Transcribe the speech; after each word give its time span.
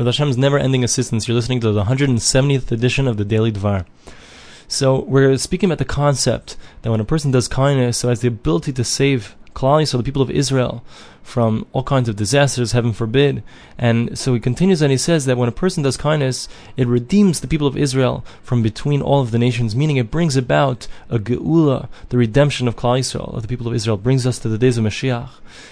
with 0.00 0.06
Hashem's 0.06 0.38
never-ending 0.38 0.82
assistance. 0.82 1.28
You're 1.28 1.34
listening 1.34 1.60
to 1.60 1.72
the 1.72 1.84
170th 1.84 2.72
edition 2.72 3.06
of 3.06 3.18
the 3.18 3.24
Daily 3.24 3.52
Dvar. 3.52 3.84
So 4.66 5.00
we're 5.00 5.36
speaking 5.36 5.68
about 5.68 5.76
the 5.76 5.84
concept 5.84 6.56
that 6.80 6.90
when 6.90 7.00
a 7.00 7.04
person 7.04 7.32
does 7.32 7.48
kindness, 7.48 7.98
so 7.98 8.08
has 8.08 8.22
the 8.22 8.28
ability 8.28 8.72
to 8.72 8.82
save 8.82 9.36
Klal 9.54 9.86
so 9.86 9.98
the 9.98 10.02
people 10.02 10.22
of 10.22 10.30
Israel, 10.30 10.82
from 11.30 11.64
all 11.72 11.84
kinds 11.84 12.08
of 12.08 12.16
disasters, 12.16 12.72
heaven 12.72 12.92
forbid. 12.92 13.40
And 13.78 14.18
so 14.18 14.34
he 14.34 14.40
continues 14.40 14.82
and 14.82 14.90
he 14.90 14.98
says 14.98 15.26
that 15.26 15.36
when 15.36 15.48
a 15.48 15.52
person 15.52 15.84
does 15.84 15.96
kindness, 15.96 16.48
it 16.76 16.88
redeems 16.88 17.38
the 17.38 17.46
people 17.46 17.68
of 17.68 17.76
Israel 17.76 18.24
from 18.42 18.64
between 18.64 19.00
all 19.00 19.20
of 19.20 19.30
the 19.30 19.38
nations, 19.38 19.76
meaning 19.76 19.96
it 19.96 20.10
brings 20.10 20.36
about 20.36 20.88
a 21.08 21.20
geula, 21.20 21.88
the 22.08 22.18
redemption 22.18 22.66
of 22.66 22.74
Klal 22.74 22.98
Yisrael, 22.98 23.32
of 23.32 23.42
the 23.42 23.48
people 23.48 23.68
of 23.68 23.74
Israel, 23.74 23.96
brings 23.96 24.26
us 24.26 24.40
to 24.40 24.48
the 24.48 24.58
days 24.58 24.76
of 24.76 24.84
Mashiach. 24.84 25.30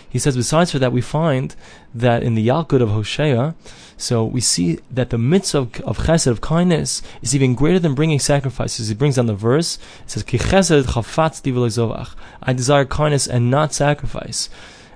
He 0.09 0.21
says, 0.21 0.37
besides 0.37 0.71
for 0.71 0.79
that, 0.79 0.93
we 0.93 1.01
find 1.01 1.57
that 1.93 2.23
in 2.23 2.37
the 2.37 2.47
Yalkut 2.47 2.81
of 2.81 2.91
Hosea, 2.91 3.57
so 3.97 4.25
we 4.25 4.41
see 4.41 4.79
that 4.93 5.11
the 5.11 5.19
mitzvah 5.19 5.59
of, 5.59 5.81
of 5.81 5.99
chesed, 5.99 6.29
of 6.29 6.41
kindness, 6.41 7.03
is 7.21 7.35
even 7.35 7.57
greater 7.57 7.81
than 7.81 7.97
bringing 7.97 8.21
sacrifices. 8.21 8.89
He 8.89 8.95
brings 8.95 9.17
down 9.17 9.27
the 9.27 9.35
verse, 9.35 9.77
it 10.05 10.11
says, 10.13 10.23
Ki 10.23 10.39
chesed 10.39 12.15
I 12.43 12.53
desire 12.53 12.85
kindness 12.85 13.27
and 13.27 13.51
not 13.51 13.75
sacrifice. 13.75 14.49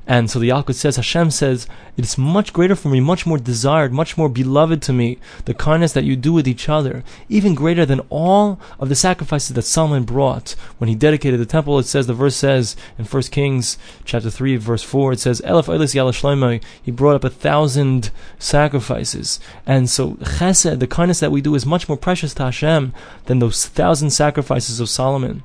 And 0.06 0.28
so 0.28 0.40
the 0.40 0.48
Yalkut 0.48 0.74
says, 0.74 0.96
Hashem 0.96 1.30
says, 1.30 1.68
it's 1.96 2.18
much 2.18 2.52
greater 2.52 2.74
for 2.74 2.88
me, 2.88 2.98
much 2.98 3.24
more 3.24 3.38
desired, 3.38 3.92
much 3.92 4.18
more 4.18 4.28
beloved 4.28 4.82
to 4.82 4.92
me, 4.92 5.18
the 5.44 5.54
kindness 5.54 5.92
that 5.92 6.04
you 6.04 6.16
do 6.16 6.32
with 6.32 6.48
each 6.48 6.68
other, 6.68 7.04
even 7.28 7.54
greater 7.54 7.86
than 7.86 8.00
all 8.10 8.58
of 8.80 8.88
the 8.88 8.96
sacrifices 8.96 9.54
that 9.54 9.62
Solomon 9.62 10.02
brought 10.02 10.56
when 10.78 10.88
he 10.88 10.96
dedicated 10.96 11.38
the 11.38 11.46
temple. 11.46 11.78
It 11.78 11.84
says, 11.84 12.08
the 12.08 12.14
verse 12.14 12.34
says 12.34 12.74
in 12.98 13.04
1 13.04 13.22
Kings 13.24 13.78
chapter 14.04 14.30
3, 14.30 14.56
verse 14.56 14.82
4, 14.82 15.12
it 15.12 15.20
says, 15.20 15.40
Elef 15.42 15.66
Eilis 15.66 15.94
Yalashleimai, 15.94 16.62
he 16.82 16.90
brought 16.90 17.14
up 17.14 17.24
a 17.24 17.30
thousand 17.30 18.10
sacrifices. 18.40 19.38
And 19.66 19.88
so 19.88 20.14
chesed, 20.14 20.80
the 20.80 20.86
kindness 20.88 21.20
that 21.20 21.32
we 21.32 21.40
do, 21.40 21.54
is 21.54 21.64
much 21.64 21.88
more 21.88 21.98
precious 21.98 22.34
to 22.34 22.44
Hashem 22.44 22.92
than 23.26 23.38
those 23.38 23.66
thousand 23.66 24.10
sacrifices 24.10 24.80
of 24.80 24.88
Solomon. 24.88 25.44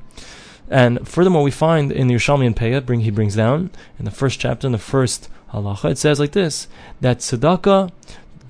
And 0.69 1.07
furthermore, 1.07 1.43
we 1.43 1.51
find 1.51 1.91
in 1.91 2.07
the 2.07 2.15
Yerushalmi 2.15 2.45
and 2.45 2.55
Peah, 2.55 2.85
bring, 2.85 3.01
he 3.01 3.11
brings 3.11 3.35
down 3.35 3.69
in 3.97 4.05
the 4.05 4.11
first 4.11 4.39
chapter, 4.39 4.67
in 4.67 4.73
the 4.73 4.77
first 4.77 5.29
halacha, 5.53 5.91
it 5.91 5.97
says 5.97 6.19
like 6.19 6.33
this 6.33 6.67
that 7.01 7.19
tzedakah, 7.19 7.91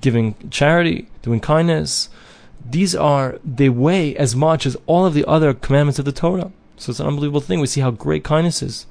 giving 0.00 0.34
charity, 0.50 1.08
doing 1.22 1.40
kindness, 1.40 2.08
these 2.64 2.94
are, 2.94 3.38
they 3.44 3.68
weigh 3.68 4.16
as 4.16 4.34
much 4.34 4.66
as 4.66 4.76
all 4.86 5.06
of 5.06 5.14
the 5.14 5.24
other 5.26 5.54
commandments 5.54 5.98
of 5.98 6.04
the 6.04 6.12
Torah. 6.12 6.52
So 6.76 6.90
it's 6.90 7.00
an 7.00 7.06
unbelievable 7.06 7.40
thing. 7.40 7.60
We 7.60 7.66
see 7.66 7.80
how 7.80 7.90
great 7.90 8.24
kindness 8.24 8.62
is. 8.62 8.86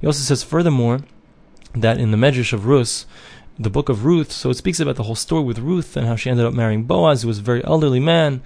He 0.00 0.06
also 0.06 0.20
says, 0.20 0.42
furthermore, 0.42 1.00
that 1.74 1.98
in 1.98 2.10
the 2.10 2.16
Medrash 2.16 2.52
of 2.52 2.66
Rus, 2.66 3.06
the 3.58 3.70
book 3.70 3.88
of 3.88 4.04
Ruth, 4.04 4.32
so 4.32 4.50
it 4.50 4.56
speaks 4.56 4.80
about 4.80 4.96
the 4.96 5.04
whole 5.04 5.14
story 5.14 5.44
with 5.44 5.58
Ruth 5.58 5.96
and 5.96 6.06
how 6.06 6.16
she 6.16 6.30
ended 6.30 6.46
up 6.46 6.54
marrying 6.54 6.84
Boaz, 6.84 7.22
who 7.22 7.28
was 7.28 7.38
a 7.38 7.42
very 7.42 7.64
elderly 7.64 8.00
man. 8.00 8.42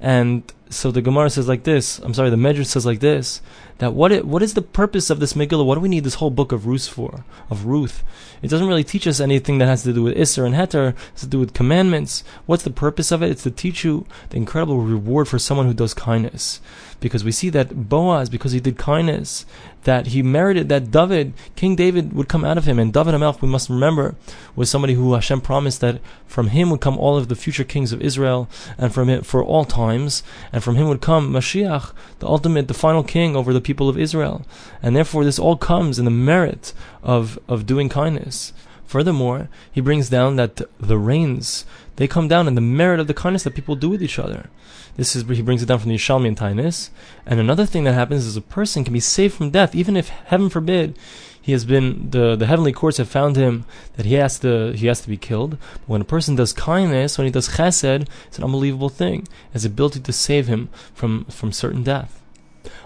And 0.00 0.50
so 0.70 0.90
the 0.90 1.02
Gemara 1.02 1.30
says 1.30 1.48
like 1.48 1.64
this, 1.64 1.98
I'm 1.98 2.14
sorry, 2.14 2.30
the 2.30 2.36
Medrash 2.36 2.66
says 2.66 2.86
like 2.86 3.00
this, 3.00 3.42
that 3.78 3.92
what 3.92 4.12
it, 4.12 4.24
what 4.24 4.42
is 4.42 4.54
the 4.54 4.62
purpose 4.62 5.10
of 5.10 5.20
this 5.20 5.32
Megillah? 5.32 5.64
What 5.64 5.74
do 5.74 5.80
we 5.80 5.88
need 5.88 6.04
this 6.04 6.14
whole 6.14 6.30
book 6.30 6.52
of 6.52 6.66
Ruth 6.66 6.86
for? 6.86 7.24
Of 7.48 7.64
Ruth? 7.64 8.04
It 8.42 8.48
doesn't 8.48 8.68
really 8.68 8.84
teach 8.84 9.06
us 9.06 9.20
anything 9.20 9.58
that 9.58 9.66
has 9.66 9.82
to 9.82 9.92
do 9.92 10.02
with 10.02 10.16
Isser 10.16 10.46
and 10.46 10.54
Heter, 10.54 10.94
has 11.12 11.20
to 11.20 11.26
do 11.26 11.40
with 11.40 11.54
commandments. 11.54 12.22
What's 12.46 12.62
the 12.62 12.70
purpose 12.70 13.10
of 13.10 13.22
it? 13.22 13.30
It's 13.30 13.42
to 13.42 13.50
teach 13.50 13.84
you 13.84 14.06
the 14.30 14.36
incredible 14.36 14.78
reward 14.78 15.28
for 15.28 15.38
someone 15.38 15.66
who 15.66 15.74
does 15.74 15.92
kindness. 15.92 16.60
Because 17.00 17.24
we 17.24 17.32
see 17.32 17.48
that 17.50 17.88
Boaz, 17.88 18.28
because 18.28 18.52
he 18.52 18.60
did 18.60 18.76
kindness, 18.76 19.46
that 19.84 20.08
he 20.08 20.22
merited 20.22 20.68
that 20.68 20.90
David, 20.90 21.32
King 21.56 21.74
David, 21.74 22.12
would 22.12 22.28
come 22.28 22.44
out 22.44 22.58
of 22.58 22.66
him. 22.66 22.78
And 22.78 22.92
David 22.92 23.14
himself, 23.14 23.40
we 23.40 23.48
must 23.48 23.70
remember, 23.70 24.16
was 24.54 24.68
somebody 24.68 24.92
who 24.94 25.14
Hashem 25.14 25.40
promised 25.40 25.80
that 25.80 26.00
from 26.26 26.48
him 26.48 26.68
would 26.70 26.82
come 26.82 26.98
all 26.98 27.16
of 27.16 27.28
the 27.28 27.36
future 27.36 27.64
kings 27.64 27.92
of 27.92 28.02
Israel, 28.02 28.48
and 28.76 28.92
from 28.92 29.08
him 29.08 29.22
for 29.22 29.42
all 29.42 29.64
times, 29.64 30.22
and 30.52 30.59
from 30.60 30.76
him 30.76 30.88
would 30.88 31.00
come 31.00 31.32
Mashiach, 31.32 31.92
the 32.18 32.26
ultimate, 32.26 32.68
the 32.68 32.74
final 32.74 33.02
king 33.02 33.36
over 33.36 33.52
the 33.52 33.60
people 33.60 33.88
of 33.88 33.98
Israel. 33.98 34.44
And 34.82 34.94
therefore, 34.94 35.24
this 35.24 35.38
all 35.38 35.56
comes 35.56 35.98
in 35.98 36.04
the 36.04 36.10
merit 36.10 36.72
of, 37.02 37.38
of 37.48 37.66
doing 37.66 37.88
kindness. 37.88 38.52
Furthermore, 38.86 39.48
he 39.70 39.80
brings 39.80 40.08
down 40.08 40.36
that 40.36 40.62
the 40.78 40.98
rains, 40.98 41.64
they 41.96 42.08
come 42.08 42.26
down 42.26 42.48
in 42.48 42.56
the 42.56 42.60
merit 42.60 42.98
of 42.98 43.06
the 43.06 43.14
kindness 43.14 43.44
that 43.44 43.54
people 43.54 43.76
do 43.76 43.88
with 43.88 44.02
each 44.02 44.18
other. 44.18 44.50
This 44.96 45.14
is 45.14 45.26
he 45.28 45.42
brings 45.42 45.62
it 45.62 45.66
down 45.66 45.78
from 45.78 45.90
the 45.90 45.96
Yerushalmi 45.96 46.28
and 46.28 46.36
Taanis. 46.36 46.90
And 47.24 47.38
another 47.38 47.66
thing 47.66 47.84
that 47.84 47.94
happens 47.94 48.26
is 48.26 48.36
a 48.36 48.42
person 48.42 48.82
can 48.82 48.92
be 48.92 49.00
saved 49.00 49.34
from 49.34 49.50
death, 49.50 49.74
even 49.74 49.96
if 49.96 50.08
heaven 50.08 50.50
forbid 50.50 50.98
he 51.40 51.52
has 51.52 51.64
been 51.64 52.10
the 52.10 52.36
the 52.36 52.46
heavenly 52.46 52.72
courts 52.72 52.98
have 52.98 53.08
found 53.08 53.36
him 53.36 53.64
that 53.96 54.06
he 54.06 54.14
has 54.14 54.38
to 54.40 54.72
he 54.72 54.86
has 54.86 55.00
to 55.02 55.08
be 55.08 55.16
killed. 55.16 55.50
But 55.50 55.88
when 55.88 56.00
a 56.00 56.04
person 56.04 56.36
does 56.36 56.52
kindness, 56.52 57.16
when 57.16 57.26
he 57.26 57.30
does 57.30 57.48
chesed, 57.48 58.06
it's 58.26 58.38
an 58.38 58.44
unbelievable 58.44 58.88
thing. 58.88 59.26
It's 59.54 59.64
ability 59.64 60.00
to 60.00 60.12
save 60.12 60.46
him 60.46 60.68
from 60.94 61.24
from 61.26 61.52
certain 61.52 61.82
death. 61.82 62.19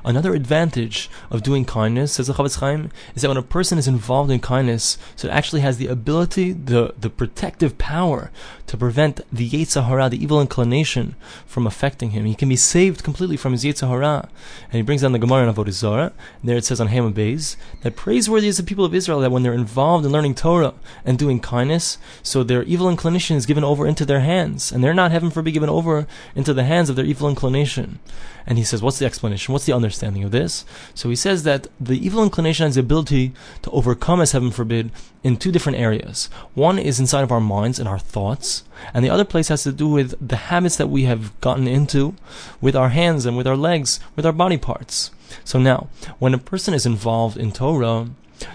Another 0.05 0.35
advantage 0.35 1.09
of 1.31 1.43
doing 1.43 1.65
kindness, 1.65 2.13
says 2.13 2.27
the 2.27 2.35
Chofetz 2.35 2.61
Chaim, 2.61 2.91
is 3.15 3.23
that 3.23 3.29
when 3.29 3.39
a 3.39 3.43
person 3.43 3.79
is 3.79 3.89
involved 3.89 4.31
in 4.31 4.39
kindness, 4.39 4.99
so 5.17 5.29
it 5.29 5.31
actually 5.31 5.63
has 5.63 5.79
the 5.79 5.87
ability, 5.87 6.53
the, 6.53 6.95
the 7.01 7.09
protective 7.09 7.79
power 7.79 8.31
to 8.67 8.77
prevent 8.77 9.21
the 9.33 9.49
Yetzer 9.49 9.87
Hara, 9.87 10.11
the 10.11 10.23
evil 10.23 10.41
inclination, 10.41 11.15
from 11.47 11.67
affecting 11.67 12.11
him. 12.11 12.27
He 12.27 12.35
can 12.35 12.49
be 12.51 12.57
saved 12.57 13.03
completely 13.03 13.39
from 13.39 13.53
his 13.53 13.65
Yetzer 13.65 13.89
Hara. 13.89 14.29
And 14.65 14.75
he 14.75 14.83
brings 14.83 15.01
down 15.01 15.13
the 15.13 15.19
Gemara 15.19 15.49
in 15.49 15.55
Avodah 15.55 15.71
Zarah. 15.71 16.13
There 16.43 16.57
it 16.59 16.65
says 16.67 16.81
on 16.81 16.89
Beis 16.89 17.57
that 17.81 17.97
praiseworthy 17.97 18.49
is 18.49 18.59
the 18.59 18.63
people 18.63 18.85
of 18.85 18.95
Israel 18.95 19.21
that 19.21 19.31
when 19.31 19.43
they're 19.43 19.55
involved 19.55 20.05
in 20.05 20.13
learning 20.13 20.35
Torah 20.35 20.75
and 21.05 21.19
doing 21.19 21.41
kindness, 21.41 21.97
so 22.23 22.43
their 22.43 22.63
evil 22.65 22.91
inclination 22.91 23.37
is 23.37 23.47
given 23.47 23.65
over 23.65 23.87
into 23.87 24.05
their 24.05 24.21
hands, 24.21 24.71
and 24.71 24.85
they're 24.85 24.93
not, 24.93 25.13
heaven 25.13 25.31
forbid, 25.31 25.53
given 25.53 25.71
over 25.71 26.07
into 26.35 26.53
the 26.53 26.65
hands 26.65 26.91
of 26.91 26.97
their 26.97 27.07
evil 27.07 27.29
inclination. 27.29 28.01
And 28.47 28.59
he 28.59 28.65
says, 28.65 28.83
what's 28.83 28.99
the 28.99 29.07
explanation? 29.07 29.53
What's 29.53 29.65
the 29.65 29.73
understanding 29.73 29.94
of 30.03 30.31
this? 30.31 30.65
So 30.95 31.09
he 31.09 31.17
says 31.17 31.43
that 31.45 31.67
the 31.81 32.05
evil 32.05 32.23
inclination 32.23 32.67
has 32.67 32.75
the 32.75 32.81
ability 32.81 33.33
to 33.63 33.71
overcome, 33.71 34.21
as 34.21 34.33
heaven 34.33 34.51
forbid, 34.51 34.91
in 35.23 35.37
two 35.37 35.53
different 35.53 35.79
areas. 35.79 36.29
One 36.55 36.79
is 36.79 37.01
inside 37.01 37.23
of 37.23 37.33
our 37.33 37.41
minds 37.41 37.79
and 37.79 37.89
our 37.89 37.99
thoughts, 37.99 38.65
and 38.93 39.05
the 39.05 39.11
other 39.11 39.25
place 39.25 39.49
has 39.49 39.63
to 39.63 39.73
do 39.73 39.89
with 39.89 40.15
the 40.27 40.37
habits 40.37 40.77
that 40.77 40.91
we 40.91 41.05
have 41.05 41.39
gotten 41.41 41.67
into 41.67 42.15
with 42.61 42.77
our 42.77 42.91
hands 42.91 43.27
and 43.27 43.37
with 43.37 43.47
our 43.47 43.57
legs, 43.57 44.01
with 44.17 44.27
our 44.27 44.33
body 44.33 44.59
parts. 44.59 45.11
So 45.45 45.59
now, 45.59 45.89
when 46.19 46.35
a 46.35 46.39
person 46.39 46.75
is 46.75 46.87
involved 46.87 47.37
in 47.37 47.53
Torah, 47.53 48.09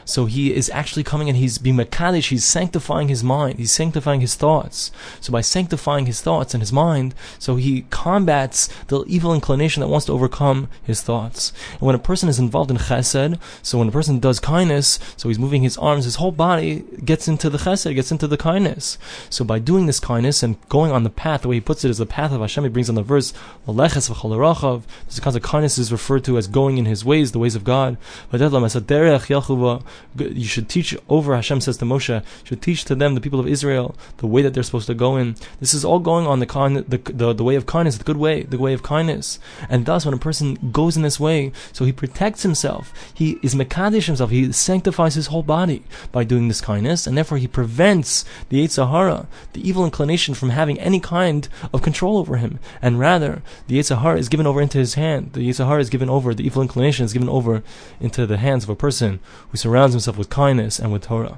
so 0.05 0.25
he 0.25 0.53
is 0.53 0.69
actually 0.71 1.03
coming 1.03 1.29
and 1.29 1.37
he's 1.37 1.57
being 1.57 1.77
Makadish, 1.77 2.29
he's 2.29 2.45
sanctifying 2.45 3.07
his 3.07 3.23
mind, 3.23 3.59
he's 3.59 3.71
sanctifying 3.71 4.21
his 4.21 4.35
thoughts. 4.35 4.91
So 5.21 5.31
by 5.31 5.41
sanctifying 5.41 6.05
his 6.05 6.21
thoughts 6.21 6.53
and 6.53 6.61
his 6.61 6.73
mind, 6.73 7.15
so 7.37 7.55
he 7.55 7.85
combats 7.89 8.69
the 8.87 9.03
evil 9.05 9.33
inclination 9.33 9.81
that 9.81 9.87
wants 9.87 10.05
to 10.07 10.13
overcome 10.13 10.67
his 10.83 11.01
thoughts. 11.01 11.53
And 11.73 11.81
when 11.81 11.95
a 11.95 11.99
person 11.99 12.29
is 12.29 12.39
involved 12.39 12.71
in 12.71 12.77
chesed, 12.77 13.39
so 13.61 13.77
when 13.77 13.87
a 13.87 13.91
person 13.91 14.19
does 14.19 14.39
kindness, 14.39 14.99
so 15.17 15.29
he's 15.29 15.39
moving 15.39 15.61
his 15.61 15.77
arms, 15.77 16.05
his 16.05 16.15
whole 16.15 16.31
body 16.31 16.83
gets 17.03 17.27
into 17.27 17.49
the 17.49 17.59
chesed, 17.59 17.93
gets 17.95 18.11
into 18.11 18.27
the 18.27 18.37
kindness. 18.37 18.97
So 19.29 19.43
by 19.45 19.59
doing 19.59 19.85
this 19.85 19.99
kindness 19.99 20.43
and 20.43 20.57
going 20.69 20.91
on 20.91 21.03
the 21.03 21.09
path, 21.09 21.41
the 21.41 21.47
way 21.47 21.55
he 21.55 21.61
puts 21.61 21.85
it 21.85 21.91
is 21.91 21.97
the 21.97 22.05
path 22.05 22.31
of 22.31 22.41
Hashem, 22.41 22.63
he 22.63 22.69
brings 22.69 22.89
on 22.89 22.95
the 22.95 23.03
verse, 23.03 23.33
This 23.65 25.19
kind 25.19 25.35
of 25.35 25.41
kindness 25.43 25.77
is 25.77 25.91
referred 25.91 26.23
to 26.25 26.37
as 26.37 26.47
going 26.47 26.77
in 26.77 26.85
his 26.85 27.05
ways, 27.05 27.31
the 27.31 27.39
ways 27.39 27.55
of 27.55 27.63
God 27.63 27.97
you 30.15 30.45
should 30.45 30.69
teach 30.69 30.95
over, 31.07 31.35
Hashem 31.35 31.61
says 31.61 31.77
to 31.77 31.85
Moshe, 31.85 32.23
should 32.43 32.61
teach 32.61 32.85
to 32.85 32.95
them, 32.95 33.15
the 33.15 33.21
people 33.21 33.39
of 33.39 33.47
Israel, 33.47 33.95
the 34.17 34.27
way 34.27 34.41
that 34.41 34.53
they're 34.53 34.63
supposed 34.63 34.87
to 34.87 34.93
go 34.93 35.17
in. 35.17 35.35
This 35.59 35.73
is 35.73 35.85
all 35.85 35.99
going 35.99 36.25
on 36.27 36.39
the, 36.39 36.85
the, 36.87 36.97
the, 37.11 37.33
the 37.33 37.43
way 37.43 37.55
of 37.55 37.65
kindness, 37.65 37.97
the 37.97 38.03
good 38.03 38.17
way, 38.17 38.43
the 38.43 38.57
way 38.57 38.73
of 38.73 38.83
kindness. 38.83 39.39
And 39.69 39.85
thus, 39.85 40.05
when 40.05 40.13
a 40.13 40.17
person 40.29 40.71
goes 40.71 40.95
in 40.97 41.03
this 41.03 41.19
way, 41.19 41.51
so 41.73 41.85
he 41.85 41.91
protects 41.91 42.43
himself, 42.43 42.93
he 43.13 43.37
is 43.41 43.55
Mekadesh 43.55 44.05
himself, 44.05 44.31
he 44.31 44.51
sanctifies 44.51 45.15
his 45.15 45.27
whole 45.27 45.43
body 45.43 45.83
by 46.11 46.23
doing 46.23 46.47
this 46.47 46.61
kindness, 46.61 47.07
and 47.07 47.17
therefore 47.17 47.37
he 47.37 47.47
prevents 47.47 48.25
the 48.49 48.63
Yetzer 48.63 48.89
Hara, 48.89 49.27
the 49.53 49.67
evil 49.67 49.85
inclination, 49.85 50.33
from 50.33 50.49
having 50.49 50.79
any 50.79 50.99
kind 50.99 51.47
of 51.73 51.81
control 51.81 52.17
over 52.17 52.37
him. 52.37 52.59
And 52.81 52.99
rather, 52.99 53.41
the 53.67 53.79
Yetzer 53.79 54.01
Hara 54.01 54.17
is 54.17 54.29
given 54.29 54.47
over 54.47 54.61
into 54.61 54.77
his 54.77 54.95
hand. 54.95 55.33
The 55.33 55.47
Yetzer 55.47 55.67
Hara 55.67 55.81
is 55.81 55.89
given 55.89 56.09
over, 56.09 56.33
the 56.33 56.45
evil 56.45 56.61
inclination 56.61 57.05
is 57.05 57.13
given 57.13 57.29
over 57.29 57.63
into 57.99 58.25
the 58.25 58.37
hands 58.37 58.63
of 58.63 58.69
a 58.69 58.75
person 58.75 59.19
who 59.49 59.57
surrounds 59.59 59.93
himself 59.93 60.17
with 60.17 60.29
kindness 60.29 60.79
and 60.79 60.91
with 60.91 61.03
Torah. 61.03 61.37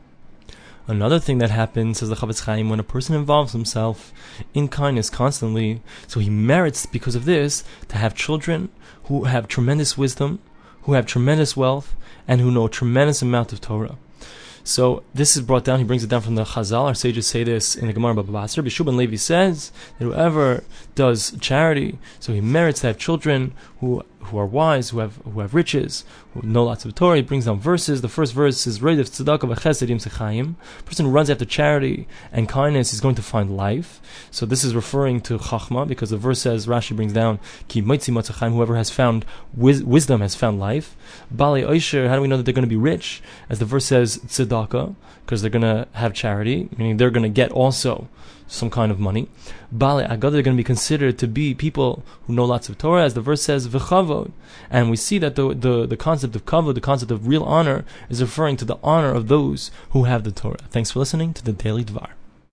Another 0.87 1.19
thing 1.19 1.37
that 1.37 1.51
happens, 1.51 1.99
says 1.99 2.09
the 2.09 2.15
Chofetz 2.15 2.45
Chaim, 2.45 2.69
when 2.69 2.79
a 2.79 2.83
person 2.83 3.15
involves 3.15 3.53
himself 3.53 4.11
in 4.53 4.67
kindness 4.67 5.09
constantly, 5.09 5.81
so 6.07 6.19
he 6.19 6.29
merits 6.29 6.85
because 6.85 7.15
of 7.15 7.25
this 7.25 7.63
to 7.87 7.97
have 7.97 8.15
children 8.15 8.69
who 9.03 9.25
have 9.25 9.47
tremendous 9.47 9.97
wisdom, 9.97 10.39
who 10.83 10.93
have 10.93 11.05
tremendous 11.05 11.55
wealth, 11.55 11.95
and 12.27 12.41
who 12.41 12.51
know 12.51 12.65
a 12.65 12.69
tremendous 12.69 13.21
amount 13.21 13.53
of 13.53 13.61
Torah. 13.61 13.97
So 14.63 15.03
this 15.13 15.35
is 15.35 15.41
brought 15.41 15.63
down. 15.63 15.79
He 15.79 15.85
brings 15.85 16.03
it 16.03 16.09
down 16.09 16.21
from 16.21 16.35
the 16.35 16.43
Chazal. 16.43 16.85
Our 16.85 16.93
sages 16.93 17.27
say 17.27 17.43
this 17.43 17.75
in 17.75 17.87
the 17.87 17.93
Gemara 17.93 18.15
Baba 18.15 18.31
Basra. 18.31 18.63
Bishub 18.63 18.93
Levi 18.95 19.15
says 19.15 19.71
that 19.97 20.05
whoever 20.05 20.63
does 20.95 21.35
charity, 21.39 21.97
so 22.19 22.33
he 22.33 22.41
merits 22.41 22.81
to 22.81 22.87
have 22.87 22.97
children 22.97 23.53
who 23.79 24.03
who 24.23 24.37
are 24.37 24.45
wise, 24.45 24.89
who 24.89 24.99
have 24.99 25.17
who 25.17 25.39
have 25.39 25.53
riches, 25.53 26.03
who 26.33 26.41
know 26.43 26.65
lots 26.65 26.85
of 26.85 26.95
Torah. 26.95 27.17
He 27.17 27.21
brings 27.21 27.45
down 27.45 27.59
verses. 27.59 28.01
The 28.01 28.09
first 28.09 28.33
verse 28.33 28.65
is 28.67 28.79
Reidev 28.79 29.09
Tzedakah 29.09 29.53
v'Chesed 29.53 29.87
Sechayim. 29.87 30.55
Person 30.85 31.05
who 31.05 31.11
runs 31.11 31.29
after 31.29 31.45
charity 31.45 32.07
and 32.31 32.47
kindness 32.47 32.93
is 32.93 33.01
going 33.01 33.15
to 33.15 33.21
find 33.21 33.55
life. 33.55 34.01
So 34.29 34.45
this 34.45 34.63
is 34.63 34.75
referring 34.75 35.21
to 35.21 35.37
Chachma 35.37 35.87
because 35.87 36.09
the 36.09 36.17
verse 36.17 36.39
says 36.39 36.67
Rashi 36.67 36.95
brings 36.95 37.13
down 37.13 37.39
Ki. 37.67 37.81
Whoever 37.81 38.75
has 38.75 38.89
found 38.89 39.25
wis- 39.53 39.81
wisdom 39.81 40.21
has 40.21 40.35
found 40.35 40.59
life. 40.59 40.95
Bali 41.29 41.63
Oisher. 41.63 42.09
How 42.09 42.15
do 42.15 42.21
we 42.21 42.27
know 42.27 42.37
that 42.37 42.43
they're 42.43 42.53
going 42.53 42.63
to 42.63 42.69
be 42.69 42.75
rich? 42.75 43.21
As 43.49 43.59
the 43.59 43.65
verse 43.65 43.85
says 43.85 44.17
Tzedakah 44.19 44.95
because 45.25 45.41
they're 45.41 45.51
going 45.51 45.61
to 45.61 45.87
have 45.93 46.13
charity, 46.13 46.69
meaning 46.77 46.97
they're 46.97 47.09
going 47.09 47.23
to 47.23 47.29
get 47.29 47.51
also 47.51 48.09
some 48.51 48.69
kind 48.69 48.91
of 48.91 48.99
money. 48.99 49.29
Bale 49.75 50.01
Agad 50.01 50.35
are 50.35 50.41
going 50.41 50.57
to 50.57 50.61
be 50.61 50.63
considered 50.63 51.17
to 51.19 51.27
be 51.27 51.53
people 51.53 52.03
who 52.27 52.33
know 52.33 52.43
lots 52.43 52.67
of 52.67 52.77
Torah, 52.77 53.05
as 53.05 53.13
the 53.13 53.21
verse 53.21 53.41
says, 53.41 53.65
v'chavod. 54.11 54.31
And 54.69 54.89
we 54.89 54.95
see 54.95 55.17
that 55.19 55.35
the, 55.35 55.53
the, 55.53 55.85
the 55.85 55.97
concept 55.97 56.35
of 56.35 56.45
kavod, 56.45 56.75
the 56.75 56.81
concept 56.81 57.11
of 57.11 57.27
real 57.27 57.43
honor, 57.43 57.85
is 58.09 58.21
referring 58.21 58.57
to 58.57 58.65
the 58.65 58.77
honor 58.83 59.13
of 59.13 59.27
those 59.27 59.71
who 59.91 60.03
have 60.05 60.23
the 60.23 60.31
Torah. 60.31 60.57
Thanks 60.69 60.91
for 60.91 60.99
listening 60.99 61.33
to 61.33 61.43
the 61.43 61.53
Daily 61.53 61.83
Dvar. 61.83 62.09